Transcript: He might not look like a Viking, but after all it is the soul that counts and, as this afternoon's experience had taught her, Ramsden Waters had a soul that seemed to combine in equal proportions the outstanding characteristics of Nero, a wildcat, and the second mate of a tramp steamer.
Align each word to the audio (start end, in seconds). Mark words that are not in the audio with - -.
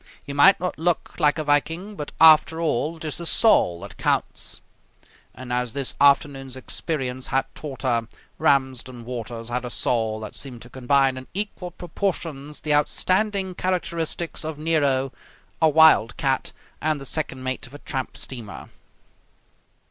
He 0.25 0.33
might 0.33 0.59
not 0.59 0.79
look 0.79 1.19
like 1.19 1.37
a 1.37 1.43
Viking, 1.43 1.93
but 1.95 2.11
after 2.19 2.59
all 2.59 2.97
it 2.97 3.05
is 3.05 3.17
the 3.17 3.25
soul 3.27 3.81
that 3.81 3.97
counts 3.97 4.59
and, 5.35 5.53
as 5.53 5.73
this 5.73 5.93
afternoon's 6.01 6.57
experience 6.57 7.27
had 7.27 7.45
taught 7.53 7.83
her, 7.83 8.07
Ramsden 8.39 9.05
Waters 9.05 9.49
had 9.49 9.63
a 9.63 9.69
soul 9.69 10.19
that 10.21 10.33
seemed 10.35 10.63
to 10.63 10.71
combine 10.71 11.17
in 11.17 11.27
equal 11.35 11.69
proportions 11.69 12.61
the 12.61 12.73
outstanding 12.73 13.53
characteristics 13.53 14.43
of 14.43 14.57
Nero, 14.57 15.13
a 15.61 15.69
wildcat, 15.69 16.51
and 16.81 16.99
the 16.99 17.05
second 17.05 17.43
mate 17.43 17.67
of 17.67 17.73
a 17.75 17.77
tramp 17.77 18.17
steamer. 18.17 18.69